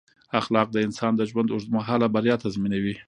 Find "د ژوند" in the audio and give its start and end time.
1.15-1.49